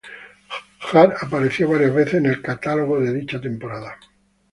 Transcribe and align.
Hart 0.79 1.15
apareció 1.21 1.69
varias 1.69 1.93
veces 1.93 2.15
en 2.15 2.25
el 2.25 2.41
catálogo 2.41 2.99
de 2.99 3.13
dicha 3.13 3.39
temporada. 3.39 3.99